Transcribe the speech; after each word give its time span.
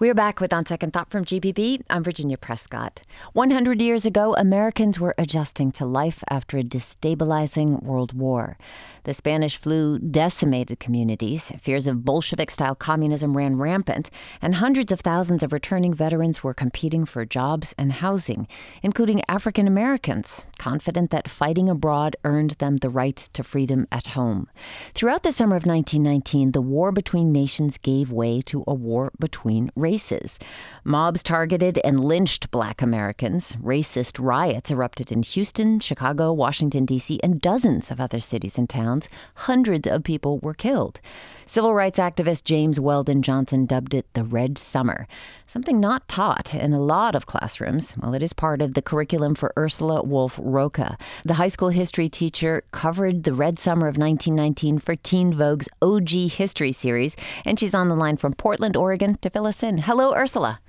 We're 0.00 0.14
back 0.14 0.40
with 0.40 0.52
On 0.52 0.64
Second 0.64 0.92
Thought 0.92 1.10
from 1.10 1.24
GPB. 1.24 1.82
I'm 1.90 2.04
Virginia 2.04 2.38
Prescott. 2.38 3.02
100 3.32 3.82
years 3.82 4.06
ago, 4.06 4.32
Americans 4.36 5.00
were 5.00 5.12
adjusting 5.18 5.72
to 5.72 5.84
life 5.84 6.22
after 6.30 6.56
a 6.56 6.62
destabilizing 6.62 7.82
world 7.82 8.12
war. 8.12 8.56
The 9.02 9.12
Spanish 9.12 9.56
flu 9.56 9.98
decimated 9.98 10.78
communities, 10.78 11.52
fears 11.58 11.88
of 11.88 12.04
Bolshevik 12.04 12.52
style 12.52 12.76
communism 12.76 13.36
ran 13.36 13.56
rampant, 13.56 14.08
and 14.40 14.54
hundreds 14.54 14.92
of 14.92 15.00
thousands 15.00 15.42
of 15.42 15.52
returning 15.52 15.92
veterans 15.92 16.44
were 16.44 16.54
competing 16.54 17.04
for 17.04 17.24
jobs 17.24 17.74
and 17.76 17.94
housing, 17.94 18.46
including 18.84 19.22
African 19.28 19.66
Americans, 19.66 20.46
confident 20.58 21.10
that 21.10 21.28
fighting 21.28 21.68
abroad 21.68 22.14
earned 22.22 22.52
them 22.60 22.76
the 22.76 22.90
right 22.90 23.16
to 23.16 23.42
freedom 23.42 23.88
at 23.90 24.08
home. 24.08 24.48
Throughout 24.94 25.24
the 25.24 25.32
summer 25.32 25.56
of 25.56 25.66
1919, 25.66 26.52
the 26.52 26.60
war 26.60 26.92
between 26.92 27.32
nations 27.32 27.78
gave 27.78 28.12
way 28.12 28.40
to 28.42 28.62
a 28.68 28.74
war 28.74 29.10
between 29.18 29.72
races 29.74 29.87
races. 29.88 30.38
Mobs 30.84 31.22
targeted 31.22 31.78
and 31.82 32.04
lynched 32.04 32.50
black 32.50 32.82
Americans. 32.82 33.56
Racist 33.56 34.18
riots 34.18 34.70
erupted 34.70 35.10
in 35.10 35.22
Houston, 35.22 35.80
Chicago, 35.80 36.32
Washington, 36.32 36.84
D.C., 36.84 37.18
and 37.22 37.40
dozens 37.40 37.90
of 37.90 38.00
other 38.00 38.20
cities 38.20 38.58
and 38.58 38.68
towns. 38.68 39.08
Hundreds 39.48 39.86
of 39.88 40.04
people 40.04 40.38
were 40.40 40.54
killed. 40.54 41.00
Civil 41.46 41.72
rights 41.72 41.98
activist 41.98 42.44
James 42.44 42.78
Weldon 42.78 43.22
Johnson 43.22 43.64
dubbed 43.64 43.94
it 43.94 44.06
the 44.12 44.24
Red 44.24 44.58
Summer, 44.58 45.06
something 45.46 45.80
not 45.80 46.06
taught 46.06 46.54
in 46.54 46.74
a 46.74 46.80
lot 46.80 47.14
of 47.14 47.24
classrooms. 47.24 47.94
Well, 47.96 48.14
it 48.14 48.22
is 48.22 48.34
part 48.34 48.60
of 48.60 48.74
the 48.74 48.82
curriculum 48.82 49.34
for 49.34 49.54
Ursula 49.56 50.02
Wolfe-Rocca. 50.02 50.98
The 51.24 51.34
high 51.34 51.48
school 51.48 51.70
history 51.70 52.10
teacher 52.10 52.64
covered 52.72 53.24
the 53.24 53.32
Red 53.32 53.58
Summer 53.58 53.88
of 53.88 53.96
1919 53.96 54.78
for 54.78 54.96
Teen 54.96 55.32
Vogue's 55.32 55.70
OG 55.80 56.10
History 56.32 56.72
series, 56.72 57.16
and 57.46 57.58
she's 57.58 57.74
on 57.74 57.88
the 57.88 57.96
line 57.96 58.18
from 58.18 58.34
Portland, 58.34 58.76
Oregon 58.76 59.16
to 59.22 59.30
fill 59.30 59.46
us 59.46 59.62
in. 59.62 59.77
Hello, 59.80 60.14
Ursula. 60.14 60.60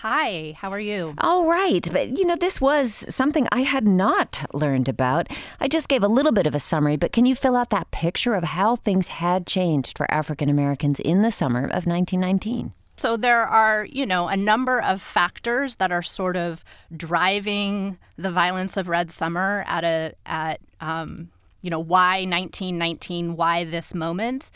Hi, 0.00 0.54
how 0.58 0.70
are 0.70 0.80
you? 0.80 1.14
All 1.18 1.46
right. 1.46 1.88
But, 1.90 2.18
you 2.18 2.26
know, 2.26 2.36
this 2.36 2.60
was 2.60 2.92
something 2.92 3.48
I 3.50 3.62
had 3.62 3.86
not 3.86 4.44
learned 4.52 4.88
about. 4.88 5.28
I 5.58 5.68
just 5.68 5.88
gave 5.88 6.02
a 6.02 6.08
little 6.08 6.32
bit 6.32 6.46
of 6.46 6.54
a 6.54 6.58
summary, 6.58 6.96
but 6.96 7.12
can 7.12 7.24
you 7.24 7.34
fill 7.34 7.56
out 7.56 7.70
that 7.70 7.90
picture 7.90 8.34
of 8.34 8.44
how 8.44 8.76
things 8.76 9.08
had 9.08 9.46
changed 9.46 9.96
for 9.96 10.10
African 10.12 10.48
Americans 10.48 11.00
in 11.00 11.22
the 11.22 11.30
summer 11.30 11.64
of 11.64 11.86
1919? 11.86 12.72
So 12.96 13.16
there 13.16 13.42
are, 13.42 13.84
you 13.86 14.06
know, 14.06 14.28
a 14.28 14.36
number 14.36 14.80
of 14.80 15.02
factors 15.02 15.76
that 15.76 15.92
are 15.92 16.02
sort 16.02 16.36
of 16.36 16.64
driving 16.94 17.98
the 18.16 18.30
violence 18.30 18.76
of 18.76 18.88
Red 18.88 19.10
Summer 19.10 19.64
at 19.66 19.84
a 19.84 20.14
at 20.24 20.60
um, 20.80 21.30
you 21.60 21.70
know 21.70 21.80
why 21.80 22.24
1919, 22.24 23.36
why 23.36 23.64
this 23.64 23.94
moment. 23.94 24.50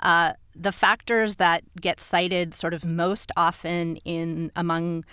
Uh, 0.00 0.34
the 0.58 0.72
factors 0.72 1.36
that 1.36 1.62
get 1.80 2.00
cited 2.00 2.52
sort 2.52 2.74
of 2.74 2.84
most 2.84 3.30
often 3.36 3.96
in 3.98 4.50
among 4.56 5.04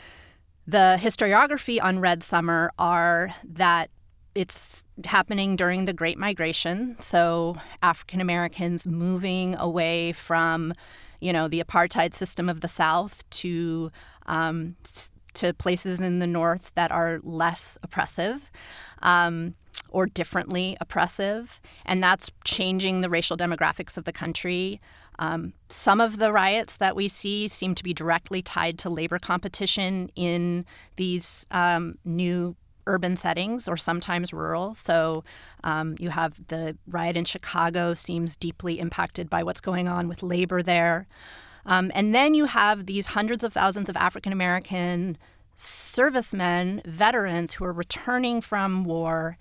the 0.67 0.97
historiography 0.99 1.81
on 1.81 1.99
Red 1.99 2.23
Summer 2.23 2.71
are 2.79 3.29
that 3.43 3.91
it's 4.33 4.83
happening 5.05 5.55
during 5.55 5.85
the 5.85 5.93
Great 5.93 6.17
Migration. 6.17 6.95
So 6.99 7.55
African 7.81 8.19
Americans 8.19 8.87
moving 8.87 9.55
away 9.55 10.11
from, 10.11 10.73
you 11.21 11.31
know, 11.31 11.47
the 11.47 11.63
apartheid 11.63 12.13
system 12.13 12.49
of 12.49 12.61
the 12.61 12.67
South 12.67 13.29
to 13.29 13.91
um, 14.25 14.75
to 15.35 15.53
places 15.53 15.99
in 15.99 16.19
the 16.19 16.27
North 16.27 16.73
that 16.75 16.91
are 16.91 17.19
less 17.23 17.77
oppressive. 17.83 18.49
Um, 19.01 19.55
or 19.89 20.05
differently 20.05 20.77
oppressive, 20.81 21.59
and 21.85 22.01
that's 22.01 22.31
changing 22.43 23.01
the 23.01 23.09
racial 23.09 23.37
demographics 23.37 23.97
of 23.97 24.05
the 24.05 24.13
country. 24.13 24.81
Um, 25.19 25.53
some 25.69 26.01
of 26.01 26.17
the 26.17 26.31
riots 26.31 26.77
that 26.77 26.95
we 26.95 27.07
see 27.07 27.47
seem 27.47 27.75
to 27.75 27.83
be 27.83 27.93
directly 27.93 28.41
tied 28.41 28.77
to 28.79 28.89
labor 28.89 29.19
competition 29.19 30.09
in 30.15 30.65
these 30.97 31.47
um, 31.51 31.97
new 32.03 32.55
urban 32.87 33.15
settings 33.15 33.67
or 33.67 33.77
sometimes 33.77 34.33
rural. 34.33 34.73
So 34.73 35.23
um, 35.63 35.95
you 35.99 36.09
have 36.09 36.47
the 36.47 36.77
riot 36.87 37.17
in 37.17 37.25
Chicago 37.25 37.93
seems 37.93 38.35
deeply 38.35 38.79
impacted 38.79 39.29
by 39.29 39.43
what's 39.43 39.61
going 39.61 39.87
on 39.87 40.07
with 40.07 40.21
labor 40.21 40.61
there. 40.61 41.07
Um, 41.65 41.91
and 41.95 42.13
then 42.13 42.33
you 42.35 42.45
have 42.45 42.85
these 42.85 43.07
hundreds 43.07 43.43
of 43.43 43.53
thousands 43.53 43.89
of 43.89 43.97
African 43.97 44.31
American 44.31 45.17
servicemen, 45.55 46.81
veterans 46.85 47.53
who 47.53 47.65
are 47.65 47.73
returning 47.73 48.41
from 48.41 48.83
war, 48.83 49.37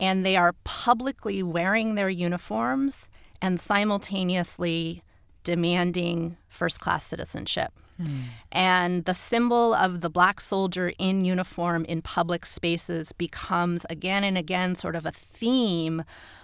and 0.00 0.24
they 0.24 0.36
are 0.36 0.54
publicly 0.64 1.42
wearing 1.42 1.94
their 1.94 2.08
uniforms 2.08 3.10
and 3.40 3.60
simultaneously 3.60 5.02
demanding 5.42 6.36
first 6.48 6.80
class 6.80 7.04
citizenship. 7.04 7.72
Mm. 8.00 8.22
And 8.50 9.04
the 9.04 9.14
symbol 9.14 9.74
of 9.74 10.00
the 10.00 10.10
black 10.10 10.40
soldier 10.40 10.92
in 10.98 11.24
uniform 11.24 11.84
in 11.84 12.02
public 12.02 12.44
spaces 12.44 13.12
becomes 13.12 13.86
again 13.88 14.24
and 14.24 14.36
again 14.36 14.74
sort 14.74 14.96
of 14.96 15.06
a 15.06 15.12
theme 15.12 16.02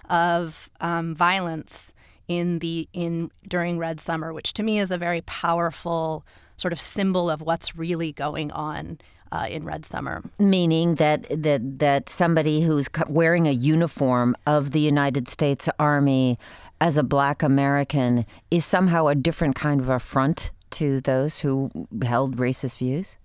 of 0.09 0.69
um, 0.79 1.13
violence 1.13 1.93
in 2.27 2.59
the 2.59 2.87
in 2.93 3.31
during 3.47 3.77
Red 3.77 3.99
Summer, 3.99 4.31
which 4.31 4.53
to 4.53 4.63
me 4.63 4.79
is 4.79 4.91
a 4.91 4.97
very 4.97 5.21
powerful 5.21 6.25
sort 6.55 6.71
of 6.71 6.79
symbol 6.79 7.29
of 7.29 7.41
what's 7.41 7.75
really 7.75 8.13
going 8.13 8.51
on 8.51 8.99
uh, 9.31 9.47
in 9.49 9.63
Red 9.63 9.85
Summer. 9.85 10.23
Meaning 10.39 10.95
that 10.95 11.25
that 11.29 11.79
that 11.79 12.09
somebody 12.09 12.61
who's 12.61 12.89
wearing 13.07 13.47
a 13.47 13.51
uniform 13.51 14.35
of 14.45 14.71
the 14.71 14.79
United 14.79 15.27
States 15.27 15.69
Army 15.79 16.37
as 16.79 16.97
a 16.97 17.03
Black 17.03 17.43
American 17.43 18.25
is 18.49 18.65
somehow 18.65 19.07
a 19.07 19.15
different 19.15 19.55
kind 19.55 19.79
of 19.81 19.89
affront 19.89 20.51
to 20.71 21.01
those 21.01 21.39
who 21.39 21.69
held 22.03 22.37
racist 22.37 22.77
views. 22.77 23.17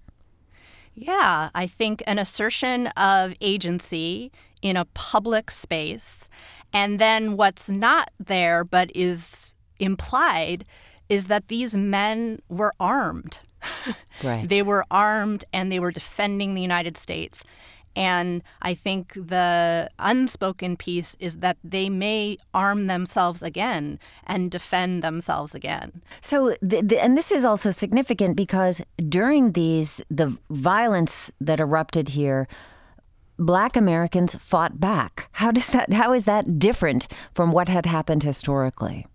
Yeah, 0.94 1.50
I 1.54 1.66
think 1.66 2.02
an 2.06 2.18
assertion 2.18 2.86
of 2.88 3.34
agency 3.40 4.32
in 4.62 4.76
a 4.76 4.86
public 4.94 5.50
space, 5.50 6.28
and 6.72 6.98
then 6.98 7.36
what's 7.36 7.68
not 7.68 8.10
there 8.18 8.64
but 8.64 8.90
is 8.94 9.52
implied 9.78 10.64
is 11.08 11.26
that 11.26 11.48
these 11.48 11.76
men 11.76 12.40
were 12.48 12.72
armed. 12.80 13.40
Right. 14.22 14.48
they 14.48 14.62
were 14.62 14.84
armed 14.90 15.44
and 15.52 15.70
they 15.70 15.78
were 15.78 15.90
defending 15.90 16.54
the 16.54 16.62
United 16.62 16.96
States. 16.96 17.44
And 17.96 18.42
I 18.60 18.74
think 18.74 19.14
the 19.14 19.88
unspoken 19.98 20.76
piece 20.76 21.16
is 21.18 21.38
that 21.38 21.56
they 21.64 21.88
may 21.88 22.36
arm 22.52 22.86
themselves 22.86 23.42
again 23.42 23.98
and 24.26 24.50
defend 24.50 25.02
themselves 25.02 25.54
again. 25.54 26.02
So, 26.20 26.54
the, 26.60 26.82
the, 26.82 27.02
and 27.02 27.16
this 27.16 27.32
is 27.32 27.44
also 27.44 27.70
significant 27.70 28.36
because 28.36 28.82
during 29.08 29.52
these, 29.52 30.02
the 30.10 30.36
violence 30.50 31.32
that 31.40 31.58
erupted 31.58 32.10
here, 32.10 32.46
black 33.38 33.76
Americans 33.76 34.34
fought 34.34 34.78
back. 34.78 35.28
How 35.32 35.50
does 35.50 35.68
that, 35.68 35.92
how 35.92 36.12
is 36.12 36.24
that 36.24 36.58
different 36.58 37.08
from 37.34 37.50
what 37.50 37.68
had 37.70 37.86
happened 37.86 38.22
historically? 38.22 39.06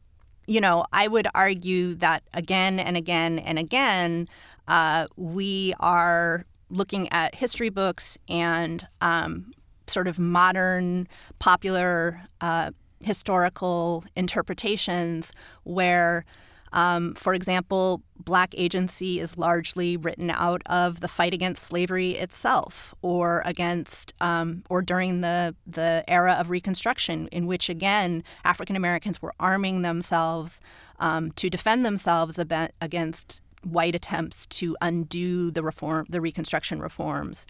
You 0.52 0.60
know, 0.60 0.84
I 0.92 1.08
would 1.08 1.30
argue 1.34 1.96
that 1.96 2.24
again 2.34 2.78
and 2.78 2.98
again 2.98 3.40
and 3.40 3.58
again, 3.58 4.28
uh, 4.68 5.08
we 5.16 5.74
are 5.80 6.46
looking 6.70 7.08
at 7.14 7.36
history 7.36 7.70
books 7.70 8.18
and 8.28 8.86
um, 9.00 9.52
sort 9.88 10.10
of 10.10 10.20
modern, 10.20 11.08
popular 11.40 12.24
uh, 12.42 12.72
historical 13.00 14.04
interpretations 14.18 15.32
where 15.64 16.26
um, 16.74 17.14
for 17.16 17.34
example, 17.34 18.02
black 18.18 18.54
agency 18.58 19.20
is 19.20 19.38
largely 19.38 19.98
written 19.98 20.29
out 20.29 20.62
of 20.68 21.02
the 21.02 21.08
fight 21.08 21.34
against 21.34 21.64
slavery 21.64 22.12
itself, 22.12 22.96
or 23.02 23.41
against, 23.46 24.14
um, 24.22 24.64
or 24.70 24.82
during 24.82 25.22
the 25.22 25.56
the 25.68 26.03
era 26.08 26.34
of 26.34 26.50
Reconstruction, 26.50 27.28
in 27.28 27.46
which 27.46 27.70
again 27.70 28.23
African 28.46 28.76
Americans 28.76 29.22
were 29.22 29.34
arming 29.40 29.82
themselves 29.82 30.62
um, 31.00 31.32
to 31.34 31.50
defend 31.50 31.85
themselves 31.85 32.40
against 32.40 33.41
white 33.64 33.96
attempts 33.96 34.46
to 34.47 34.76
undo 34.82 35.52
the 35.52 35.64
reform, 35.64 36.06
the 36.09 36.22
Reconstruction 36.22 36.79
reforms. 36.79 37.46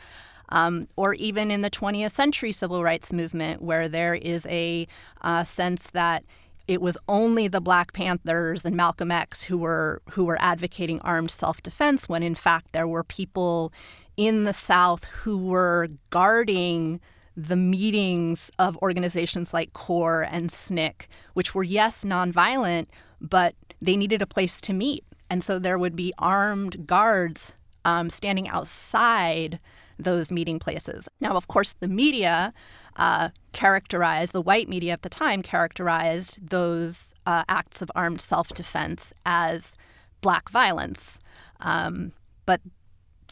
Um, 0.54 0.90
or 0.98 1.14
even 1.14 1.50
in 1.50 1.62
the 1.62 1.70
20th 1.70 2.12
century 2.12 2.52
civil 2.52 2.84
rights 2.84 3.14
movement, 3.14 3.62
where 3.62 3.88
there 3.88 4.16
is 4.16 4.46
a 4.48 4.86
uh, 5.22 5.46
sense 5.46 5.90
that 5.92 6.26
it 6.68 6.82
was 6.82 6.98
only 7.08 7.48
the 7.48 7.62
Black 7.62 7.94
Panthers 7.94 8.64
and 8.66 8.76
Malcolm 8.76 9.12
X 9.12 9.44
who 9.44 9.58
were 9.58 10.02
who 10.12 10.24
were 10.24 10.38
advocating 10.42 11.00
armed 11.02 11.32
self-defense 11.32 12.08
when 12.08 12.24
in 12.24 12.36
fact 12.36 12.72
there 12.72 12.88
were 12.88 13.04
people 13.04 13.74
in 14.18 14.44
the 14.44 14.54
South 14.54 15.06
who 15.06 15.38
were 15.38 15.88
guarding 16.10 17.00
the 17.36 17.56
meetings 17.56 18.52
of 18.60 18.78
organizations 18.82 19.54
like 19.54 19.74
CORE 19.74 20.28
and 20.30 20.50
SNCC, 20.50 21.08
which 21.34 21.56
were 21.56 21.64
yes 21.64 22.04
nonviolent, 22.04 22.88
but 23.20 23.56
they 23.82 23.96
needed 23.96 24.22
a 24.22 24.28
place 24.28 24.60
to 24.62 24.74
meet 24.74 25.04
And 25.32 25.42
so 25.42 25.60
there 25.60 25.80
would 25.80 25.96
be 25.96 26.14
armed 26.20 26.86
guards 26.86 27.54
um, 27.86 28.10
standing 28.10 28.50
outside 28.50 29.60
those 29.98 30.30
meeting 30.30 30.60
places. 30.60 31.08
Now, 31.22 31.36
of 31.38 31.48
course, 31.48 31.74
the 31.80 31.88
media 31.88 32.54
uh, 32.96 33.30
characterized, 33.54 34.34
the 34.34 34.42
white 34.42 34.70
media 34.70 34.94
at 34.94 35.02
the 35.02 35.10
time 35.10 35.42
characterized 35.42 36.50
those 36.50 37.14
uh, 37.26 37.44
acts 37.48 37.82
of 37.82 37.92
armed 37.96 38.22
self 38.22 38.50
defense 38.50 39.14
as 39.26 39.76
black 40.22 40.50
violence. 40.50 41.20
Um, 41.60 42.14
but 42.46 42.62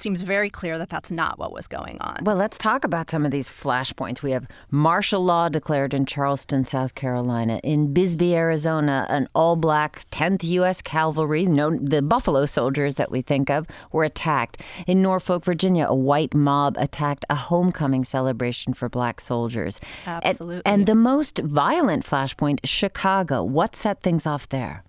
seems 0.01 0.21
very 0.21 0.49
clear 0.49 0.77
that 0.77 0.89
that's 0.89 1.11
not 1.11 1.37
what 1.39 1.51
was 1.51 1.67
going 1.67 1.97
on. 1.99 2.17
Well, 2.23 2.35
let's 2.35 2.57
talk 2.57 2.83
about 2.83 3.09
some 3.09 3.25
of 3.25 3.31
these 3.31 3.49
flashpoints. 3.49 4.21
We 4.21 4.31
have 4.31 4.47
martial 4.71 5.23
law 5.23 5.49
declared 5.49 5.93
in 5.93 6.05
Charleston, 6.05 6.65
South 6.65 6.95
Carolina. 6.95 7.59
In 7.63 7.93
Bisbee, 7.93 8.35
Arizona, 8.35 9.05
an 9.09 9.27
all 9.33 9.55
black 9.55 10.05
10th 10.11 10.43
U.S. 10.43 10.81
Cavalry, 10.81 11.45
the 11.45 12.01
Buffalo 12.01 12.45
soldiers 12.45 12.95
that 12.95 13.11
we 13.11 13.21
think 13.21 13.49
of, 13.49 13.67
were 13.91 14.03
attacked. 14.03 14.61
In 14.87 15.01
Norfolk, 15.01 15.45
Virginia, 15.45 15.85
a 15.87 15.95
white 15.95 16.33
mob 16.33 16.75
attacked 16.77 17.25
a 17.29 17.35
homecoming 17.35 18.03
celebration 18.03 18.73
for 18.73 18.89
black 18.89 19.19
soldiers. 19.19 19.79
Absolutely. 20.05 20.61
And, 20.65 20.79
and 20.79 20.85
the 20.87 20.95
most 20.95 21.39
violent 21.39 22.05
flashpoint, 22.05 22.59
Chicago. 22.63 23.43
What 23.43 23.75
set 23.75 24.01
things 24.01 24.25
off 24.25 24.49
there? 24.49 24.83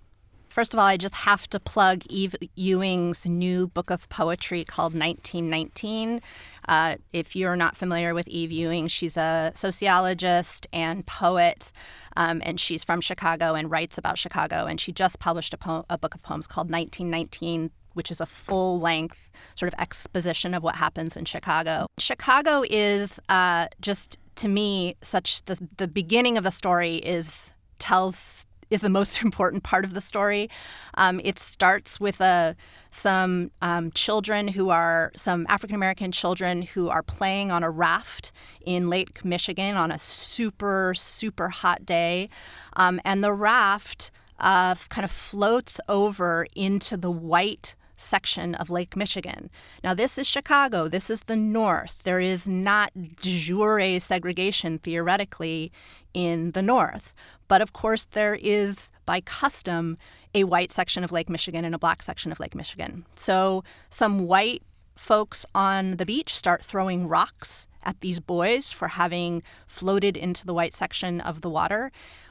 First 0.61 0.75
of 0.75 0.79
all, 0.79 0.85
I 0.85 0.99
just 0.99 1.15
have 1.15 1.49
to 1.49 1.59
plug 1.59 2.05
Eve 2.11 2.35
Ewing's 2.55 3.25
new 3.25 3.69
book 3.69 3.89
of 3.89 4.07
poetry 4.11 4.63
called 4.63 4.93
1919. 4.93 6.21
Uh, 6.69 6.97
if 7.15 7.35
you're 7.35 7.57
not 7.57 7.79
familiar 7.79 8.13
with 8.13 8.29
Eve 8.29 8.53
Ewing, 8.53 8.87
she's 8.87 9.17
a 9.17 9.53
sociologist 9.55 10.67
and 10.71 11.07
poet, 11.07 11.73
um, 12.15 12.43
and 12.45 12.61
she's 12.61 12.85
from 12.85 13.01
Chicago 13.01 13.55
and 13.55 13.71
writes 13.71 13.97
about 13.97 14.19
Chicago. 14.19 14.67
And 14.67 14.79
she 14.79 14.93
just 14.93 15.19
published 15.19 15.55
a, 15.55 15.57
po- 15.57 15.87
a 15.89 15.97
book 15.97 16.15
of 16.15 16.23
poems 16.23 16.47
called 16.47 16.71
1919 16.71 17.71
which 17.95 18.11
is 18.11 18.21
a 18.21 18.27
full 18.27 18.79
length 18.79 19.31
sort 19.57 19.73
of 19.73 19.81
exposition 19.81 20.53
of 20.53 20.63
what 20.63 20.77
happens 20.77 21.17
in 21.17 21.25
Chicago. 21.25 21.87
Chicago 21.99 22.63
is 22.69 23.19
uh, 23.31 23.67
just, 23.81 24.19
to 24.37 24.47
me, 24.47 24.95
such 25.01 25.43
the, 25.47 25.59
the 25.79 25.89
beginning 25.89 26.37
of 26.37 26.45
the 26.45 26.51
story 26.51 26.97
is 26.97 27.51
tells 27.79 28.47
is 28.71 28.81
the 28.81 28.89
most 28.89 29.23
important 29.25 29.63
part 29.63 29.85
of 29.85 29.95
the 29.95 30.01
story. 30.01 30.49
Um, 30.95 31.21
it 31.23 31.39
starts 31.39 32.01
with 32.01 32.21
uh, 32.21 32.55
some 32.91 33.51
um, 33.61 33.91
children 33.93 34.49
who 34.49 34.71
are 34.71 35.13
some 35.17 35.47
African 35.49 35.75
American 35.75 36.13
children 36.13 36.63
who 36.63 36.89
are 36.89 37.03
playing 37.03 37.51
on 37.51 37.63
a 37.63 37.71
raft 37.71 38.33
in 38.65 38.89
Lake 38.89 39.25
Michigan 39.25 39.77
on 39.77 39.91
a 39.91 39.99
super 39.99 40.95
super 40.95 41.49
hot 41.49 41.85
day, 41.85 42.29
um, 42.75 43.01
and 43.05 43.23
the 43.23 43.33
raft 43.33 44.11
uh, 44.39 44.75
kind 44.89 45.05
of 45.05 45.11
floats 45.11 45.81
over 45.89 46.47
into 46.57 46.97
the 46.97 47.11
white 47.11 47.75
section 48.01 48.55
of 48.55 48.71
Lake 48.71 48.97
Michigan. 48.97 49.51
Now, 49.85 49.95
this 49.95 50.19
is 50.19 50.27
Chicago. 50.27 50.89
This 50.89 51.11
is 51.11 51.23
the 51.23 51.37
North. 51.37 52.03
There 52.03 52.21
is 52.21 52.49
not 52.49 52.93
de 52.95 53.39
jure 53.39 54.01
segregation 54.01 54.79
theoretically 54.79 55.71
in 56.15 56.53
the 56.53 56.63
North. 56.63 57.13
But 57.49 57.61
of 57.61 57.73
course, 57.73 58.07
there 58.07 58.39
is, 58.41 58.91
by 59.07 59.21
custom, 59.21 59.97
a 60.35 60.45
white 60.45 60.73
section 60.73 61.05
of 61.05 61.13
Lake 61.13 61.29
Michigan 61.29 61.65
and 61.65 61.75
a 61.75 61.79
black 61.79 62.03
section 62.03 62.33
of 62.33 62.41
Lake 62.41 62.55
Michigan. 62.55 63.05
So 63.15 63.65
some 63.91 64.27
white 64.27 64.63
folks 64.97 65.47
on 65.55 65.97
the 65.97 66.07
beach 66.07 66.35
start 66.35 66.63
throwing 66.63 67.09
rocks 67.09 67.67
at 67.83 68.01
these 68.01 68.21
boys 68.21 68.71
for 68.71 68.89
having 68.89 69.43
floated 69.67 70.17
into 70.17 70.45
the 70.45 70.55
white 70.55 70.75
section 70.75 71.21
of 71.21 71.41
the 71.41 71.51
water. 71.51 71.91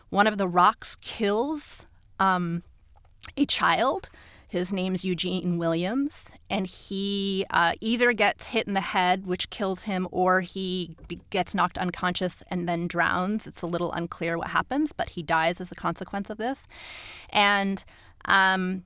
One 0.10 0.27
of 0.27 0.38
the 0.38 0.48
rocks 0.48 0.95
kills 1.01 1.88
um, 2.19 2.63
a 3.36 3.45
child 3.45 4.10
his 4.50 4.74
name's 4.74 5.06
Eugene 5.06 5.60
Williams, 5.60 6.34
and 6.50 6.66
he 6.66 7.46
uh, 7.51 7.74
either 7.81 8.13
gets 8.13 8.48
hit 8.48 8.66
in 8.68 8.74
the 8.74 8.81
head, 8.81 9.28
which 9.28 9.51
kills 9.51 9.84
him, 9.84 10.07
or 10.12 10.42
he 10.42 10.96
gets 11.30 11.54
knocked 11.54 11.78
unconscious 11.78 12.44
and 12.50 12.68
then 12.68 12.88
drowns. 12.88 13.46
It's 13.46 13.62
a 13.62 13.68
little 13.68 13.92
unclear 13.92 14.40
what 14.40 14.48
happens, 14.48 14.92
but 14.92 15.12
he 15.12 15.22
dies 15.22 15.62
as 15.62 15.72
a 15.72 15.75
consequence 15.75 16.31
of 16.31 16.40
this. 16.40 16.66
And 17.30 17.86
um, 18.25 18.84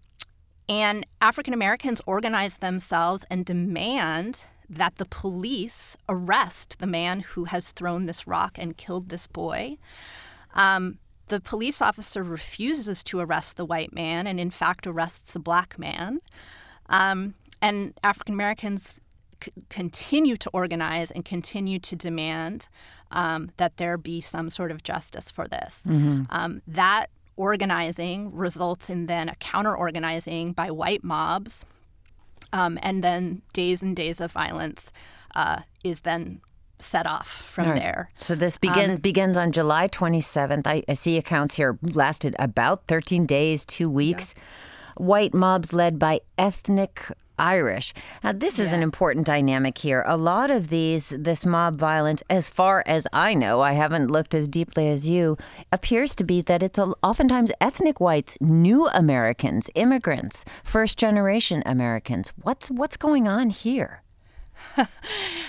and 0.68 1.06
African 1.22 1.54
Americans 1.54 2.02
organize 2.06 2.58
themselves 2.58 3.26
and 3.30 3.46
demand 3.46 4.46
that 4.70 4.98
the 4.98 5.06
police 5.06 5.96
arrest 6.10 6.80
the 6.80 6.88
man 6.88 7.22
who 7.22 7.46
has 7.46 7.72
thrown 7.72 8.06
this 8.06 8.28
rock 8.28 8.58
and 8.58 8.76
killed 8.76 9.10
this 9.10 9.28
boy. 9.28 9.78
Um, 10.56 11.00
the 11.28 11.40
police 11.40 11.82
officer 11.82 12.24
refuses 12.24 13.04
to 13.06 13.20
arrest 13.20 13.58
the 13.58 13.66
white 13.66 13.94
man 13.94 14.28
and, 14.28 14.40
in 14.40 14.52
fact, 14.52 14.86
arrests 14.86 15.36
a 15.36 15.40
black 15.40 15.80
man. 15.80 16.20
Um, 16.90 17.36
and 17.62 17.94
African 18.04 18.34
Americans 18.34 19.00
c- 19.42 19.52
continue 19.70 20.36
to 20.38 20.50
organize 20.54 21.12
and 21.12 21.24
continue 21.24 21.80
to 21.80 21.96
demand 21.96 22.68
um, 23.12 23.52
that 23.58 23.78
there 23.78 23.98
be 23.98 24.20
some 24.22 24.50
sort 24.50 24.72
of 24.72 24.84
justice 24.84 25.32
for 25.32 25.48
this. 25.48 25.86
Mm-hmm. 25.88 26.24
Um, 26.30 26.62
that 26.68 27.10
organizing 27.36 28.36
results 28.36 28.90
in 28.90 29.08
then 29.08 29.30
a 29.30 29.36
counter 29.36 29.76
organizing 29.76 30.52
by 30.52 30.70
white 30.72 31.04
mobs, 31.04 31.66
um, 32.52 32.78
and 32.82 33.04
then 33.04 33.42
days 33.54 33.82
and 33.82 33.96
days 33.96 34.20
of 34.22 34.32
violence 34.32 34.92
uh, 35.36 35.62
is 35.84 36.02
then 36.02 36.42
set 36.80 37.06
off 37.06 37.28
from 37.28 37.70
right. 37.70 37.80
there. 37.80 38.10
So 38.20 38.36
this 38.36 38.58
begin, 38.58 38.92
um, 38.92 38.96
begins 38.98 39.38
on 39.38 39.52
July 39.52 39.88
27th. 39.88 40.66
I, 40.66 40.84
I, 40.88 40.94
see 40.94 41.18
accounts 41.18 41.56
here 41.56 41.78
lasted 41.82 42.36
about 42.40 42.88
13 42.88 43.26
days, 43.26 43.66
two 43.66 43.90
weeks. 43.90 44.34
Yeah. 44.36 44.44
White 44.98 45.34
mobs 45.34 45.74
led 45.74 45.98
by 45.98 46.22
ethnic 46.38 47.08
Irish. 47.40 47.94
Now, 48.24 48.32
this 48.32 48.60
is 48.60 48.70
yeah. 48.70 48.76
an 48.76 48.84
important 48.84 49.26
dynamic 49.26 49.78
here. 49.78 50.04
A 50.06 50.18
lot 50.18 50.52
of 50.52 50.70
these, 50.70 51.10
this 51.10 51.46
mob 51.46 51.78
violence, 51.78 52.22
as 52.30 52.48
far 52.48 52.84
as 52.86 53.08
I 53.12 53.34
know, 53.34 53.62
I 53.62 53.74
haven't 53.74 54.12
looked 54.12 54.36
as 54.36 54.48
deeply 54.48 54.88
as 54.90 55.10
you, 55.10 55.38
appears 55.72 56.16
to 56.16 56.24
be 56.24 56.42
that 56.42 56.62
it's 56.62 56.80
oftentimes 56.80 57.52
ethnic 57.60 58.00
whites, 58.00 58.38
new 58.40 58.88
Americans, 58.90 59.70
immigrants, 59.74 60.46
first 60.64 61.00
generation 61.00 61.64
Americans. 61.66 62.32
What's 62.42 62.70
what's 62.70 62.98
going 62.98 63.28
on 63.28 63.50
here? 63.50 64.03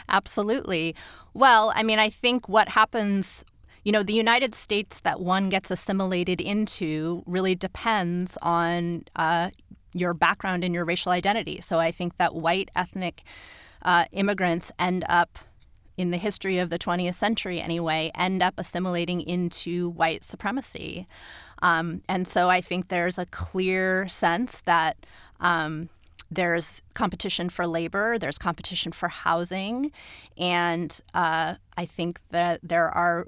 Absolutely. 0.08 0.94
Well, 1.32 1.72
I 1.74 1.82
mean, 1.82 1.98
I 1.98 2.08
think 2.08 2.48
what 2.48 2.68
happens 2.70 3.44
you 3.84 3.92
know, 3.92 4.02
the 4.02 4.14
United 4.14 4.54
States 4.54 5.00
that 5.00 5.20
one 5.20 5.50
gets 5.50 5.70
assimilated 5.70 6.40
into 6.40 7.22
really 7.26 7.54
depends 7.54 8.38
on 8.40 9.04
uh, 9.14 9.50
your 9.92 10.14
background 10.14 10.64
and 10.64 10.74
your 10.74 10.84
racial 10.84 11.12
identity. 11.12 11.60
So 11.60 11.78
I 11.78 11.92
think 11.92 12.16
that 12.16 12.34
white 12.34 12.70
ethnic 12.74 13.22
uh, 13.82 14.06
immigrants 14.12 14.72
end 14.78 15.04
up, 15.08 15.38
in 15.96 16.10
the 16.10 16.16
history 16.16 16.58
of 16.58 16.70
the 16.70 16.78
20th 16.78 17.14
century 17.14 17.60
anyway, 17.60 18.10
end 18.16 18.42
up 18.42 18.54
assimilating 18.56 19.20
into 19.20 19.90
white 19.90 20.24
supremacy. 20.24 21.06
Um, 21.62 22.02
and 22.08 22.26
so 22.26 22.48
I 22.48 22.60
think 22.60 22.88
there's 22.88 23.18
a 23.18 23.26
clear 23.26 24.08
sense 24.08 24.60
that. 24.62 24.96
Um, 25.40 25.90
there's 26.34 26.82
competition 26.94 27.48
for 27.48 27.66
labor, 27.66 28.18
there's 28.18 28.38
competition 28.38 28.92
for 28.92 29.08
housing, 29.08 29.92
and 30.36 31.00
uh, 31.14 31.54
I 31.76 31.86
think 31.86 32.20
that 32.30 32.60
there 32.62 32.88
are, 32.88 33.26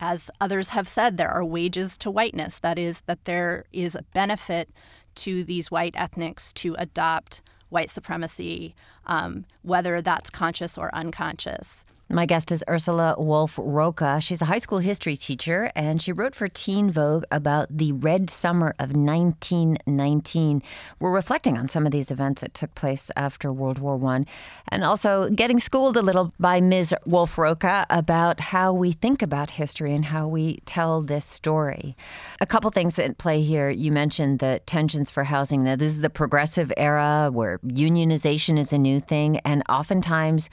as 0.00 0.30
others 0.40 0.70
have 0.70 0.88
said, 0.88 1.16
there 1.16 1.30
are 1.30 1.44
wages 1.44 1.98
to 1.98 2.10
whiteness. 2.10 2.58
That 2.58 2.78
is, 2.78 3.02
that 3.02 3.24
there 3.24 3.64
is 3.72 3.94
a 3.94 4.02
benefit 4.14 4.70
to 5.16 5.44
these 5.44 5.70
white 5.70 5.94
ethnics 5.96 6.52
to 6.54 6.74
adopt 6.78 7.42
white 7.68 7.90
supremacy, 7.90 8.74
um, 9.06 9.44
whether 9.62 10.00
that's 10.00 10.30
conscious 10.30 10.78
or 10.78 10.94
unconscious. 10.94 11.84
My 12.10 12.24
guest 12.24 12.50
is 12.50 12.64
Ursula 12.66 13.16
Wolfe-Rocca. 13.18 14.22
She's 14.22 14.40
a 14.40 14.46
high 14.46 14.56
school 14.56 14.78
history 14.78 15.14
teacher, 15.14 15.70
and 15.76 16.00
she 16.00 16.10
wrote 16.10 16.34
for 16.34 16.48
Teen 16.48 16.90
Vogue 16.90 17.24
about 17.30 17.66
the 17.68 17.92
Red 17.92 18.30
Summer 18.30 18.74
of 18.78 18.92
1919. 18.92 20.62
We're 20.98 21.10
reflecting 21.10 21.58
on 21.58 21.68
some 21.68 21.84
of 21.84 21.92
these 21.92 22.10
events 22.10 22.40
that 22.40 22.54
took 22.54 22.74
place 22.74 23.10
after 23.14 23.52
World 23.52 23.78
War 23.78 24.02
I, 24.06 24.24
and 24.68 24.84
also 24.84 25.28
getting 25.28 25.58
schooled 25.58 25.98
a 25.98 26.02
little 26.02 26.32
by 26.40 26.62
Ms. 26.62 26.94
Wolfe-Rocca 27.04 27.84
about 27.90 28.40
how 28.40 28.72
we 28.72 28.92
think 28.92 29.20
about 29.20 29.50
history 29.50 29.94
and 29.94 30.06
how 30.06 30.26
we 30.26 30.60
tell 30.64 31.02
this 31.02 31.26
story. 31.26 31.94
A 32.40 32.46
couple 32.46 32.70
things 32.70 32.98
at 32.98 33.18
play 33.18 33.42
here. 33.42 33.68
You 33.68 33.92
mentioned 33.92 34.38
the 34.38 34.62
tensions 34.64 35.10
for 35.10 35.24
housing. 35.24 35.62
Now, 35.62 35.76
this 35.76 35.92
is 35.92 36.00
the 36.00 36.08
progressive 36.08 36.72
era 36.78 37.28
where 37.30 37.58
unionization 37.58 38.58
is 38.58 38.72
a 38.72 38.78
new 38.78 38.98
thing, 38.98 39.40
and 39.40 39.62
oftentimes 39.68 40.48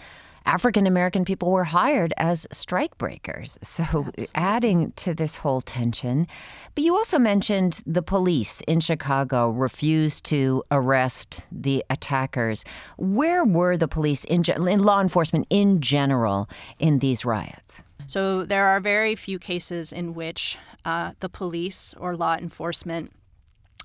African 0.46 0.86
American 0.88 1.26
people 1.26 1.52
were 1.52 1.64
hired 1.64 2.14
as 2.18 2.48
strikebreakers. 2.52 3.58
So 3.64 3.84
Absolutely. 3.84 4.28
adding 4.36 4.92
to 4.98 5.14
this 5.14 5.38
whole 5.38 5.62
tension. 5.62 6.28
But 6.76 6.84
you 6.84 6.96
also 6.96 7.20
mentioned 7.20 7.82
the 7.86 8.02
police 8.02 8.62
in 8.68 8.80
Chicago 8.80 9.50
refused 9.50 10.24
to 10.26 10.64
arrest 10.72 11.46
the 11.52 11.84
attackers. 11.90 12.64
Where 12.98 13.44
were 13.44 13.76
the 13.76 13.88
police 13.88 14.24
in, 14.26 14.44
in 14.68 14.84
law 14.84 15.02
enforcement 15.02 15.48
in 15.50 15.82
general 15.82 16.50
in 16.80 17.00
these 17.00 17.26
riots? 17.26 17.84
So 18.08 18.46
there 18.46 18.66
are 18.66 18.80
very 18.80 19.16
few 19.16 19.40
cases 19.40 19.92
in 19.92 20.14
which 20.14 20.58
uh, 20.86 21.14
the 21.20 21.30
police 21.30 21.94
or 21.98 22.16
law 22.16 22.36
enforcement 22.38 23.12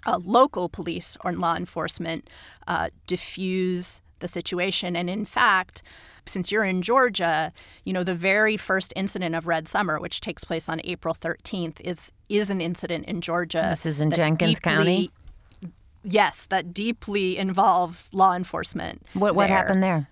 uh, 0.07 0.19
local 0.23 0.69
police 0.69 1.17
or 1.25 1.33
law 1.33 1.57
enforcement 1.57 2.29
uh, 2.67 2.89
diffuse 3.07 4.01
the 4.21 4.29
situation. 4.29 4.97
And 4.97 5.11
in 5.11 5.25
fact, 5.25 5.83
since 6.27 6.53
you're 6.53 6.65
in 6.65 6.83
Georgia, 6.83 7.53
you 7.85 7.93
know 7.93 8.05
the 8.05 8.15
very 8.15 8.57
first 8.57 8.93
incident 8.97 9.35
of 9.35 9.47
Red 9.47 9.67
Summer, 9.69 9.99
which 9.99 10.21
takes 10.21 10.45
place 10.45 10.69
on 10.69 10.81
April 10.85 11.15
13th, 11.15 11.81
is 11.81 12.13
is 12.29 12.51
an 12.51 12.61
incident 12.61 13.07
in 13.07 13.21
Georgia. 13.21 13.67
This 13.71 13.87
is 13.87 14.01
in 14.01 14.11
Jenkins 14.11 14.55
deeply, 14.55 14.61
County. 14.61 15.11
Yes, 16.03 16.47
that 16.47 16.73
deeply 16.73 17.37
involves 17.37 18.13
law 18.15 18.35
enforcement. 18.35 19.03
What 19.15 19.35
what 19.35 19.49
there. 19.49 19.57
happened 19.57 19.83
there? 19.83 20.10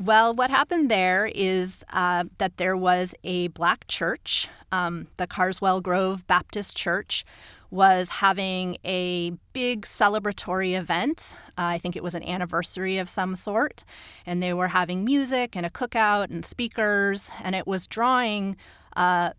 Well, 0.00 0.32
what 0.32 0.50
happened 0.50 0.92
there 0.92 1.26
is 1.26 1.84
uh, 1.92 2.24
that 2.38 2.56
there 2.56 2.76
was 2.76 3.16
a 3.24 3.48
black 3.48 3.88
church, 3.88 4.48
um, 4.70 5.08
the 5.16 5.26
Carswell 5.26 5.80
Grove 5.80 6.24
Baptist 6.28 6.76
Church, 6.76 7.24
was 7.72 8.08
having 8.08 8.78
a 8.84 9.32
big 9.52 9.82
celebratory 9.82 10.78
event. 10.78 11.34
Uh, 11.48 11.74
I 11.74 11.78
think 11.78 11.96
it 11.96 12.04
was 12.04 12.14
an 12.14 12.22
anniversary 12.22 12.98
of 12.98 13.08
some 13.08 13.34
sort. 13.34 13.82
And 14.24 14.40
they 14.40 14.54
were 14.54 14.68
having 14.68 15.04
music 15.04 15.56
and 15.56 15.66
a 15.66 15.70
cookout 15.70 16.30
and 16.30 16.44
speakers, 16.44 17.32
and 17.42 17.56
it 17.56 17.66
was 17.66 17.88
drawing. 17.88 18.56
Uh, 18.96 19.30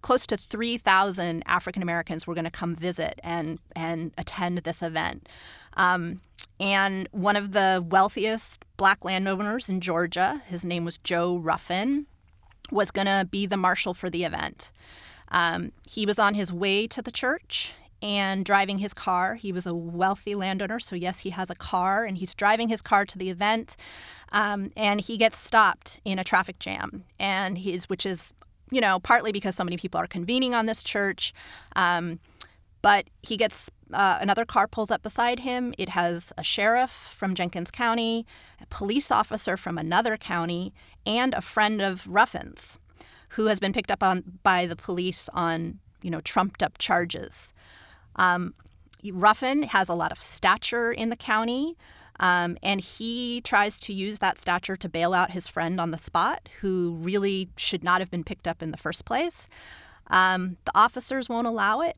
close 0.00 0.26
to 0.26 0.36
3,000 0.36 1.42
African 1.46 1.82
Americans 1.82 2.26
were 2.26 2.34
going 2.34 2.44
to 2.44 2.50
come 2.50 2.74
visit 2.74 3.20
and, 3.22 3.60
and 3.76 4.12
attend 4.16 4.58
this 4.58 4.82
event. 4.82 5.28
Um, 5.78 6.20
and 6.60 7.08
one 7.12 7.36
of 7.36 7.52
the 7.52 7.84
wealthiest 7.88 8.64
black 8.76 9.04
landowners 9.04 9.70
in 9.70 9.80
Georgia, 9.80 10.42
his 10.46 10.64
name 10.64 10.84
was 10.84 10.98
Joe 10.98 11.36
Ruffin, 11.36 12.06
was 12.70 12.90
going 12.90 13.06
to 13.06 13.26
be 13.30 13.46
the 13.46 13.56
marshal 13.56 13.94
for 13.94 14.10
the 14.10 14.24
event. 14.24 14.72
Um, 15.30 15.72
he 15.88 16.04
was 16.04 16.18
on 16.18 16.34
his 16.34 16.52
way 16.52 16.86
to 16.88 17.00
the 17.00 17.12
church 17.12 17.74
and 18.02 18.44
driving 18.44 18.78
his 18.78 18.94
car. 18.94 19.34
He 19.36 19.52
was 19.52 19.66
a 19.66 19.74
wealthy 19.74 20.34
landowner, 20.34 20.78
so 20.78 20.96
yes, 20.96 21.20
he 21.20 21.30
has 21.30 21.50
a 21.50 21.54
car, 21.54 22.04
and 22.04 22.18
he's 22.18 22.34
driving 22.34 22.68
his 22.68 22.82
car 22.82 23.04
to 23.06 23.18
the 23.18 23.30
event. 23.30 23.76
Um, 24.32 24.72
and 24.76 25.00
he 25.00 25.16
gets 25.16 25.38
stopped 25.38 26.00
in 26.04 26.18
a 26.18 26.24
traffic 26.24 26.58
jam, 26.58 27.04
and 27.18 27.58
he's 27.58 27.88
which 27.88 28.04
is 28.04 28.32
you 28.70 28.80
know 28.80 28.98
partly 29.00 29.32
because 29.32 29.56
so 29.56 29.64
many 29.64 29.76
people 29.76 30.00
are 30.00 30.06
convening 30.06 30.54
on 30.54 30.66
this 30.66 30.82
church. 30.82 31.32
Um, 31.74 32.20
but 32.82 33.06
he 33.22 33.36
gets 33.36 33.70
uh, 33.92 34.18
another 34.20 34.44
car 34.44 34.66
pulls 34.66 34.90
up 34.90 35.02
beside 35.02 35.40
him. 35.40 35.74
It 35.78 35.90
has 35.90 36.32
a 36.36 36.42
sheriff 36.42 36.90
from 36.90 37.34
Jenkins 37.34 37.70
County, 37.70 38.26
a 38.60 38.66
police 38.66 39.10
officer 39.10 39.56
from 39.56 39.78
another 39.78 40.16
county, 40.16 40.72
and 41.06 41.34
a 41.34 41.40
friend 41.40 41.80
of 41.80 42.06
Ruffin's 42.06 42.78
who 43.30 43.46
has 43.46 43.60
been 43.60 43.72
picked 43.72 43.90
up 43.90 44.02
on 44.02 44.24
by 44.42 44.66
the 44.66 44.76
police 44.76 45.28
on 45.34 45.78
you 46.02 46.10
know 46.10 46.20
trumped 46.20 46.62
up 46.62 46.78
charges. 46.78 47.52
Um, 48.16 48.54
Ruffin 49.12 49.64
has 49.64 49.88
a 49.88 49.94
lot 49.94 50.12
of 50.12 50.20
stature 50.20 50.92
in 50.92 51.08
the 51.10 51.16
county. 51.16 51.76
Um, 52.20 52.58
and 52.64 52.80
he 52.80 53.40
tries 53.42 53.78
to 53.80 53.92
use 53.92 54.18
that 54.18 54.38
stature 54.38 54.76
to 54.76 54.88
bail 54.88 55.14
out 55.14 55.30
his 55.30 55.46
friend 55.46 55.80
on 55.80 55.92
the 55.92 55.98
spot, 55.98 56.48
who 56.60 56.96
really 57.00 57.48
should 57.56 57.84
not 57.84 58.00
have 58.00 58.10
been 58.10 58.24
picked 58.24 58.48
up 58.48 58.60
in 58.60 58.72
the 58.72 58.76
first 58.76 59.04
place. 59.04 59.48
Um, 60.08 60.56
the 60.64 60.72
officers 60.74 61.28
won't 61.28 61.46
allow 61.46 61.80
it. 61.80 61.96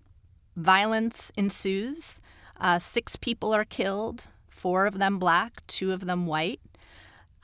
Violence 0.60 1.32
ensues. 1.36 2.20
Uh, 2.60 2.78
six 2.78 3.16
people 3.16 3.54
are 3.54 3.64
killed, 3.64 4.28
four 4.48 4.86
of 4.86 4.98
them 4.98 5.18
black, 5.18 5.66
two 5.66 5.92
of 5.92 6.06
them 6.06 6.26
white. 6.26 6.60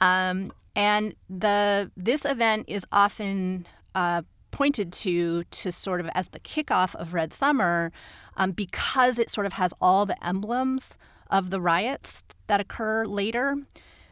Um, 0.00 0.52
and 0.74 1.14
the 1.30 1.90
this 1.96 2.26
event 2.26 2.66
is 2.68 2.86
often 2.92 3.66
uh, 3.94 4.22
pointed 4.50 4.92
to 4.92 5.44
to 5.44 5.72
sort 5.72 6.00
of 6.00 6.08
as 6.14 6.28
the 6.28 6.40
kickoff 6.40 6.94
of 6.94 7.14
Red 7.14 7.32
Summer 7.32 7.92
um, 8.36 8.52
because 8.52 9.18
it 9.18 9.30
sort 9.30 9.46
of 9.46 9.54
has 9.54 9.72
all 9.80 10.04
the 10.04 10.26
emblems 10.26 10.98
of 11.30 11.50
the 11.50 11.60
riots 11.60 12.22
that 12.46 12.60
occur 12.60 13.06
later. 13.06 13.56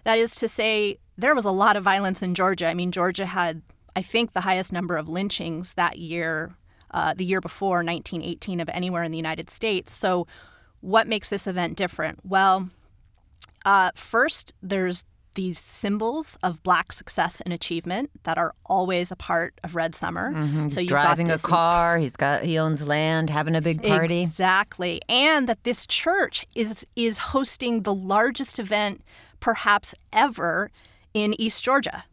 That 0.04 0.18
is 0.18 0.34
to 0.36 0.48
say, 0.48 0.98
there 1.16 1.34
was 1.34 1.44
a 1.44 1.50
lot 1.50 1.76
of 1.76 1.84
violence 1.84 2.22
in 2.22 2.34
Georgia. 2.34 2.66
I 2.66 2.74
mean, 2.74 2.92
Georgia 2.92 3.26
had, 3.26 3.62
I 3.96 4.02
think, 4.02 4.32
the 4.32 4.42
highest 4.42 4.72
number 4.72 4.96
of 4.96 5.08
lynchings 5.08 5.74
that 5.74 5.98
year, 5.98 6.56
uh, 6.94 7.12
the 7.12 7.24
year 7.24 7.40
before 7.40 7.78
1918, 7.78 8.60
of 8.60 8.70
anywhere 8.70 9.02
in 9.02 9.10
the 9.10 9.18
United 9.18 9.50
States. 9.50 9.92
So, 9.92 10.26
what 10.80 11.06
makes 11.06 11.28
this 11.28 11.46
event 11.46 11.76
different? 11.76 12.20
Well, 12.24 12.70
uh, 13.64 13.90
first, 13.94 14.54
there's 14.62 15.04
these 15.34 15.58
symbols 15.58 16.38
of 16.44 16.62
black 16.62 16.92
success 16.92 17.40
and 17.40 17.52
achievement 17.52 18.10
that 18.22 18.38
are 18.38 18.54
always 18.66 19.10
a 19.10 19.16
part 19.16 19.60
of 19.64 19.74
Red 19.74 19.96
Summer. 19.96 20.32
Mm-hmm. 20.32 20.62
He's 20.64 20.74
so 20.74 20.80
you've 20.80 20.88
driving 20.88 21.30
a 21.30 21.38
car. 21.38 21.98
He's 21.98 22.16
got 22.16 22.44
he 22.44 22.56
owns 22.56 22.86
land, 22.86 23.30
having 23.30 23.56
a 23.56 23.60
big 23.60 23.82
party. 23.82 24.22
Exactly, 24.22 25.02
and 25.08 25.48
that 25.48 25.64
this 25.64 25.86
church 25.86 26.46
is 26.54 26.86
is 26.94 27.18
hosting 27.18 27.82
the 27.82 27.94
largest 27.94 28.60
event 28.60 29.02
perhaps 29.40 29.94
ever 30.12 30.70
in 31.12 31.38
East 31.40 31.64
Georgia. 31.64 32.04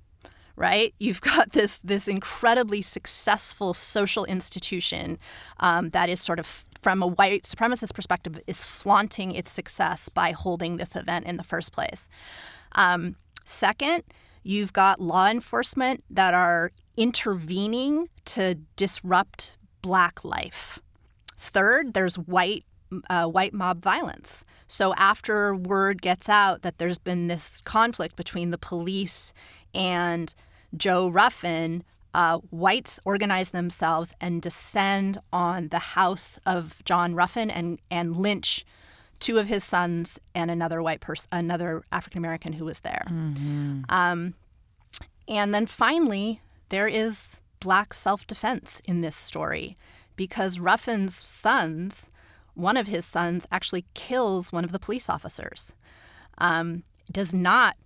Right, 0.56 0.94
you've 1.00 1.22
got 1.22 1.54
this 1.54 1.80
this 1.80 2.08
incredibly 2.08 2.82
successful 2.82 3.74
social 3.74 4.26
institution 4.26 5.18
um, 5.60 5.90
that 5.90 6.10
is 6.10 6.22
sort 6.22 6.40
of 6.40 6.66
from 6.82 7.02
a 7.02 7.08
white 7.08 7.44
supremacist 7.44 7.94
perspective 7.94 8.40
is 8.48 8.66
flaunting 8.66 9.32
its 9.32 9.52
success 9.52 10.10
by 10.10 10.32
holding 10.32 10.78
this 10.78 10.96
event 10.96 11.26
in 11.26 11.38
the 11.38 11.44
first 11.44 11.72
place. 11.72 12.10
Um, 12.74 13.16
second, 13.46 14.04
you've 14.44 14.74
got 14.74 15.00
law 15.00 15.28
enforcement 15.28 16.04
that 16.10 16.34
are 16.34 16.72
intervening 16.98 18.08
to 18.26 18.56
disrupt 18.76 19.58
black 19.82 20.24
life. 20.24 20.80
Third, 21.38 21.94
there's 21.94 22.18
white 22.18 22.66
uh, 23.10 23.28
white 23.28 23.54
mob 23.54 23.82
violence. 23.82 24.46
So 24.68 24.94
after 24.96 25.56
word 25.56 26.02
gets 26.02 26.30
out 26.30 26.62
that 26.62 26.78
there's 26.78 26.98
been 26.98 27.28
this 27.28 27.62
conflict 27.62 28.16
between 28.16 28.52
the 28.52 28.58
police 28.58 29.34
and 29.74 30.34
Joe 30.76 31.10
Ruffin, 31.10 31.84
uh, 32.14 32.40
whites 32.50 33.00
organize 33.06 33.50
themselves 33.50 34.14
and 34.20 34.42
descend 34.42 35.18
on 35.32 35.70
the 35.70 35.80
house 35.80 36.40
of 36.46 36.82
John 36.86 37.16
Ruffin 37.16 37.50
and 37.50 37.80
and 37.90 38.16
lynch 38.16 38.66
two 39.20 39.38
of 39.38 39.48
his 39.48 39.64
sons 39.64 40.20
and 40.36 40.52
another 40.52 40.82
white 40.82 41.00
person, 41.00 41.30
another 41.32 41.84
African 41.92 42.18
American 42.18 42.54
who 42.54 42.66
was 42.66 42.82
there. 42.82 43.06
Mm-hmm. 43.08 43.84
Um, 43.88 44.34
and 45.28 45.54
then 45.54 45.66
finally, 45.66 46.42
there 46.70 46.88
is 46.88 47.40
black 47.60 47.94
self 47.94 48.28
defense 48.28 48.82
in 48.86 49.02
this 49.02 49.16
story 49.16 49.78
because 50.18 50.60
Ruffin's 50.60 51.16
sons, 51.16 52.12
one 52.54 52.78
of 52.78 52.88
his 52.88 53.06
sons, 53.06 53.48
actually 53.52 53.86
kills 53.94 54.52
one 54.52 54.64
of 54.64 54.72
the 54.72 54.80
police 54.80 55.10
officers. 55.10 55.74
Um, 56.38 56.84
does 57.12 57.34
not 57.34 57.78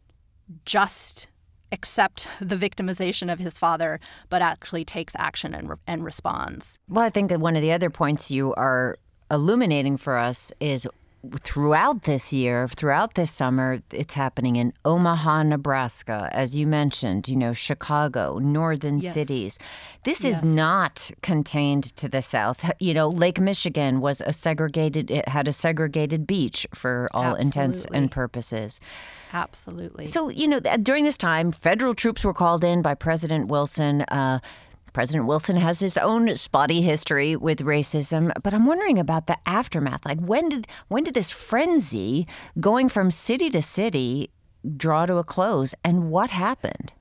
just 0.66 1.30
accept 1.72 2.28
the 2.40 2.56
victimization 2.56 3.32
of 3.32 3.40
his 3.40 3.58
father, 3.58 4.00
but 4.30 4.42
actually 4.42 4.86
takes 4.86 5.14
action 5.18 5.54
and, 5.54 5.70
re- 5.70 5.76
and 5.88 6.04
responds. 6.04 6.78
Well, 6.88 7.04
I 7.04 7.10
think 7.10 7.30
that 7.30 7.40
one 7.40 7.56
of 7.56 7.62
the 7.62 7.72
other 7.72 7.90
points 7.90 8.32
you 8.32 8.54
are 8.56 8.96
illuminating 9.32 9.98
for 9.98 10.18
us 10.18 10.52
is 10.60 10.88
throughout 11.42 12.04
this 12.04 12.32
year, 12.34 12.68
throughout 12.68 13.14
this 13.16 13.32
summer, 13.32 13.80
it's 13.92 14.14
happening 14.14 14.56
in 14.56 14.74
Omaha, 14.84 15.44
Nebraska, 15.44 16.30
as 16.32 16.56
you 16.56 16.68
mentioned, 16.68 17.28
you 17.28 17.36
know, 17.36 17.54
Chicago, 17.54 18.38
northern 18.40 19.00
Yes. 19.00 19.14
cities. 19.14 19.60
This 20.04 20.24
Yes. 20.24 20.38
is 20.38 20.44
not 20.50 21.12
contained 21.22 21.96
to 21.98 22.08
the 22.10 22.22
south. 22.22 22.70
You 22.80 22.94
know, 22.94 23.10
Lake 23.10 23.40
Michigan 23.40 24.00
was 24.00 24.22
a 24.22 24.32
segregated, 24.34 25.10
it 25.12 25.28
had 25.30 25.48
a 25.48 25.54
segregated 25.54 26.26
beach 26.28 26.68
for 26.74 27.10
all 27.14 27.36
intents 27.36 27.86
and 27.94 28.12
purposes. 28.12 28.80
Absolutely. 29.34 30.06
So, 30.06 30.30
you 30.30 30.48
know, 30.48 30.60
during 30.60 31.04
this 31.04 31.18
time, 31.18 31.52
federal 31.52 31.94
troops 31.94 32.24
were 32.24 32.34
called 32.34 32.64
in 32.64 32.82
by 32.82 32.94
President 32.94 33.48
Wilson. 33.50 34.02
Uh, 34.04 34.40
President 34.96 35.28
Wilson 35.28 35.58
has 35.58 35.82
his 35.82 35.98
own 35.98 36.34
spotty 36.36 36.82
history 36.82 37.36
with 37.36 37.60
racism, 37.60 38.32
but 38.42 38.54
I'm 38.54 38.66
wondering 38.66 38.98
about 38.98 39.28
the 39.28 39.38
aftermath. 39.46 40.06
Like, 40.06 40.22
when 40.22 40.48
did 40.48 40.68
when 40.88 41.04
did 41.04 41.16
this 41.16 41.32
frenzy, 41.32 42.26
going 42.62 42.88
from 42.88 43.12
city 43.12 43.50
to 43.50 43.62
city, 43.62 44.30
draw 44.78 45.06
to 45.06 45.18
a 45.18 45.24
close, 45.26 45.76
and 45.84 46.10
what 46.10 46.30
happened? 46.30 46.94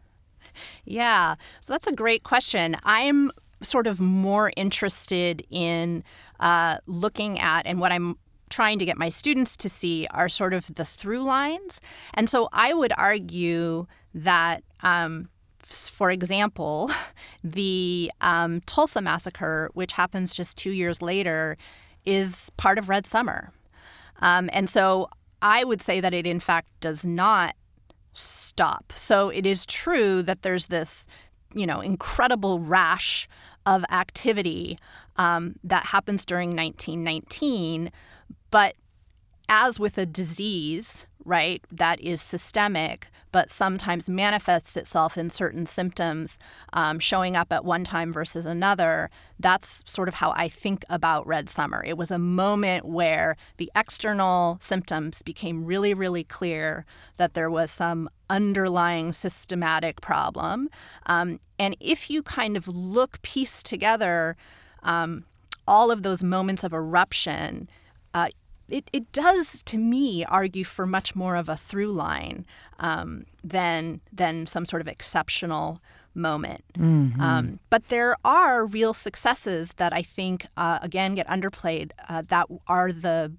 Yeah, 0.85 1.37
so 1.61 1.73
that's 1.73 1.87
a 1.87 1.93
great 1.93 2.25
question. 2.25 2.77
I'm 2.83 3.31
sort 3.63 3.87
of 3.87 4.01
more 4.01 4.51
interested 4.57 5.47
in 5.49 6.03
uh, 6.41 6.79
looking 6.89 7.39
at, 7.39 7.65
and 7.65 7.79
what 7.79 7.93
I'm 7.93 8.19
trying 8.51 8.81
to 8.81 8.85
get 8.85 8.99
my 8.99 9.09
students 9.09 9.57
to 9.59 9.69
see 9.69 10.09
are 10.11 10.29
sort 10.29 10.53
of 10.53 10.75
the 10.75 10.85
through 10.85 11.23
lines. 11.23 11.81
And 12.13 12.29
so 12.29 12.49
I 12.53 12.75
would 12.75 12.93
argue 12.99 13.87
that, 14.15 14.65
um, 14.83 15.29
for 15.69 16.11
example, 16.11 16.91
the 17.45 18.11
um, 18.21 18.61
Tulsa 18.63 19.01
massacre, 19.01 19.71
which 19.75 19.93
happens 19.93 20.35
just 20.35 20.57
two 20.57 20.71
years 20.71 21.03
later, 21.03 21.57
is 22.05 22.51
part 22.57 22.79
of 22.79 22.89
Red 22.89 23.07
Summer. 23.07 23.53
Um, 24.21 24.49
and 24.53 24.69
so 24.69 25.09
I 25.43 25.65
would 25.65 25.83
say 25.83 26.01
that 26.01 26.15
it, 26.15 26.27
in 26.27 26.41
fact, 26.41 26.69
does 26.81 27.05
not 27.05 27.55
stop. 28.13 28.93
So 28.95 29.29
it 29.29 29.45
is 29.45 29.67
true 29.67 30.23
that 30.23 30.43
there's 30.43 30.69
this, 30.69 31.07
you 31.55 31.67
know, 31.67 31.81
incredible 31.81 32.61
rash 32.61 33.29
of 33.67 33.85
activity 33.91 34.79
um, 35.17 35.57
that 35.65 35.87
happens 35.87 36.25
during 36.25 36.51
1919, 36.51 37.91
But 38.51 38.75
as 39.49 39.79
with 39.79 39.99
a 39.99 40.07
disease, 40.07 41.07
right, 41.25 41.65
that 41.71 42.01
is 42.01 42.21
systemic, 42.21 43.09
but 43.33 43.51
sometimes 43.51 44.09
manifests 44.09 44.77
itself 44.77 45.17
in 45.17 45.31
certain 45.31 45.67
symptoms 45.67 46.39
um, 46.73 46.99
showing 46.99 47.37
up 47.37 47.53
at 47.53 47.65
one 47.65 47.85
time 47.85 48.13
versus 48.13 48.47
another. 48.47 49.11
That's 49.39 49.83
sort 49.87 50.09
of 50.09 50.15
how 50.15 50.33
I 50.37 50.49
think 50.49 50.85
about 50.89 51.27
Red 51.27 51.49
Summer. 51.49 51.83
It 51.85 51.97
was 51.97 52.11
a 52.11 52.19
moment 52.19 52.85
where 52.85 53.37
the 53.57 53.71
external 53.75 54.59
symptoms 54.61 55.23
became 55.23 55.65
really, 55.65 55.95
really 55.95 56.25
clear 56.25 56.85
that 57.17 57.35
there 57.35 57.51
was 57.51 57.71
some 57.71 58.09
underlying 58.29 59.13
systematic 59.13 60.01
problem. 60.01 60.69
Um, 61.07 61.41
and 61.59 61.77
if 61.81 62.11
you 62.11 62.23
kind 62.23 62.57
of 62.57 62.69
look, 62.69 63.23
piece 63.23 63.63
together 63.63 64.37
um, 64.83 65.25
all 65.67 65.91
of 65.91 66.03
those 66.03 66.23
moments 66.23 66.65
of 66.65 66.73
eruption, 66.73 67.69
uh, 68.13 68.29
it, 68.69 68.91
it 68.93 69.13
does 69.13 69.63
to 69.65 69.79
me 69.79 70.25
argue 70.25 70.65
for 70.65 70.87
much 70.87 71.15
more 71.15 71.37
of 71.37 71.49
a 71.49 71.57
through 71.57 71.93
line 71.93 72.47
um, 72.79 73.25
than 73.43 74.01
than 74.13 74.47
some 74.47 74.67
sort 74.67 74.81
of 74.81 74.89
exceptional 74.89 75.81
moment. 76.15 76.65
Mm-hmm. 76.79 77.21
Um, 77.21 77.59
but 77.71 77.89
there 77.89 78.17
are 78.25 78.65
real 78.67 78.95
successes 78.95 79.75
that 79.75 79.93
I 79.93 80.03
think 80.03 80.47
uh, 80.57 80.79
again 80.83 81.15
get 81.15 81.27
underplayed 81.29 81.91
uh, 82.09 82.23
that 82.29 82.47
are 82.69 82.93
the 82.93 83.33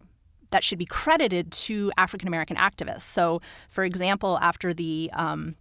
that 0.51 0.63
should 0.63 0.79
be 0.79 0.85
credited 0.85 1.51
to 1.51 1.91
African 1.97 2.27
American 2.27 2.57
activists. 2.57 3.01
So, 3.01 3.41
for 3.69 3.83
example, 3.83 4.37
after 4.41 4.73
the 4.73 5.09
um, 5.13 5.55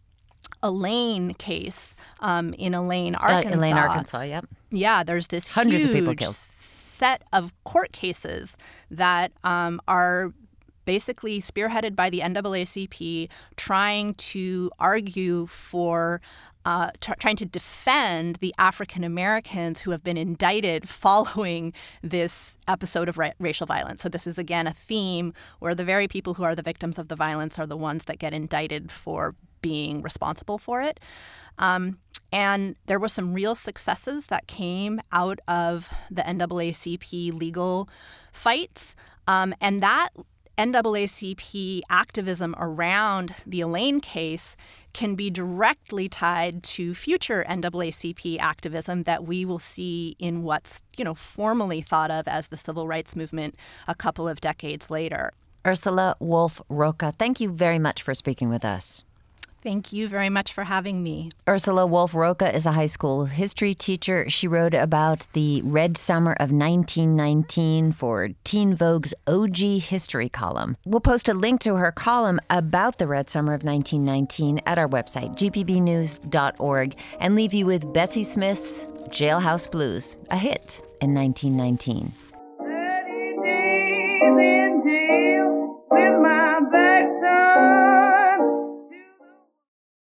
Elaine 0.62 1.34
case 1.34 1.94
um, 2.20 2.54
in 2.54 2.74
Elaine, 2.74 3.14
Arkansas. 3.16 3.50
Uh, 3.50 3.58
Elaine, 3.58 3.74
Arkansas. 3.74 4.22
Yep. 4.22 4.46
Yeah, 4.70 5.04
there's 5.04 5.28
this 5.28 5.50
hundreds 5.50 5.84
huge 5.84 5.90
of 5.90 5.94
people 5.94 6.14
killed 6.14 6.34
set 6.94 7.22
of 7.32 7.52
court 7.64 7.92
cases 7.92 8.56
that 8.90 9.32
um, 9.42 9.80
are 9.88 10.32
basically 10.84 11.40
spearheaded 11.40 11.96
by 11.96 12.10
the 12.10 12.20
NAACP 12.20 13.28
trying 13.56 14.14
to 14.14 14.70
argue 14.78 15.46
for 15.46 16.20
uh, 16.66 16.90
t- 17.00 17.12
trying 17.18 17.36
to 17.36 17.44
defend 17.44 18.36
the 18.36 18.54
African 18.56 19.04
Americans 19.04 19.80
who 19.80 19.90
have 19.90 20.02
been 20.02 20.16
indicted 20.16 20.88
following 21.04 21.72
this 22.02 22.56
episode 22.66 23.08
of 23.08 23.18
ra- 23.18 23.32
racial 23.38 23.66
violence. 23.66 24.02
So, 24.02 24.08
this 24.08 24.26
is 24.26 24.38
again 24.38 24.66
a 24.66 24.72
theme 24.72 25.34
where 25.58 25.74
the 25.74 25.84
very 25.84 26.08
people 26.08 26.34
who 26.34 26.44
are 26.44 26.54
the 26.54 26.62
victims 26.62 26.98
of 26.98 27.08
the 27.08 27.16
violence 27.16 27.58
are 27.58 27.66
the 27.66 27.76
ones 27.76 28.04
that 28.06 28.18
get 28.18 28.32
indicted 28.32 28.90
for 28.90 29.34
being 29.60 30.02
responsible 30.02 30.58
for 30.58 30.82
it. 30.82 31.00
Um, 31.58 31.98
and 32.34 32.74
there 32.86 32.98
were 32.98 33.08
some 33.08 33.32
real 33.32 33.54
successes 33.54 34.26
that 34.26 34.48
came 34.48 35.00
out 35.12 35.38
of 35.46 35.88
the 36.10 36.22
NAACP 36.22 37.32
legal 37.32 37.88
fights. 38.32 38.96
Um, 39.28 39.54
and 39.60 39.80
that 39.84 40.08
NAACP 40.58 41.82
activism 41.88 42.56
around 42.58 43.36
the 43.46 43.60
Elaine 43.60 44.00
case 44.00 44.56
can 44.92 45.14
be 45.14 45.30
directly 45.30 46.08
tied 46.08 46.64
to 46.64 46.92
future 46.92 47.46
NAACP 47.48 48.40
activism 48.40 49.04
that 49.04 49.24
we 49.24 49.44
will 49.44 49.60
see 49.60 50.16
in 50.18 50.42
what's, 50.42 50.80
you 50.96 51.04
know, 51.04 51.14
formally 51.14 51.80
thought 51.80 52.10
of 52.10 52.26
as 52.26 52.48
the 52.48 52.56
civil 52.56 52.88
rights 52.88 53.14
movement 53.14 53.54
a 53.86 53.94
couple 53.94 54.26
of 54.26 54.40
decades 54.40 54.90
later. 54.90 55.30
Ursula 55.64 56.16
Wolfe-Rocca, 56.18 57.12
thank 57.16 57.40
you 57.40 57.48
very 57.48 57.78
much 57.78 58.02
for 58.02 58.12
speaking 58.12 58.48
with 58.48 58.64
us. 58.64 59.04
Thank 59.64 59.94
you 59.94 60.08
very 60.08 60.28
much 60.28 60.52
for 60.52 60.64
having 60.64 61.02
me. 61.02 61.30
Ursula 61.48 61.86
Wolfe-Rocca 61.86 62.54
is 62.54 62.66
a 62.66 62.72
high 62.72 62.84
school 62.84 63.24
history 63.24 63.72
teacher. 63.72 64.28
She 64.28 64.46
wrote 64.46 64.74
about 64.74 65.26
the 65.32 65.62
Red 65.62 65.96
Summer 65.96 66.32
of 66.32 66.52
1919 66.52 67.92
for 67.92 68.28
Teen 68.44 68.76
Vogue's 68.76 69.14
OG 69.26 69.80
History 69.80 70.28
column. 70.28 70.76
We'll 70.84 71.00
post 71.00 71.30
a 71.30 71.34
link 71.34 71.62
to 71.62 71.76
her 71.76 71.92
column 71.92 72.40
about 72.50 72.98
the 72.98 73.06
Red 73.06 73.30
Summer 73.30 73.54
of 73.54 73.64
1919 73.64 74.60
at 74.66 74.78
our 74.78 74.86
website, 74.86 75.34
gpbnews.org, 75.38 76.94
and 77.18 77.34
leave 77.34 77.54
you 77.54 77.64
with 77.64 77.90
Bessie 77.94 78.22
Smith's 78.22 78.86
Jailhouse 79.08 79.70
Blues, 79.70 80.18
a 80.30 80.36
hit 80.36 80.82
in 81.00 81.14
1919. 81.14 82.12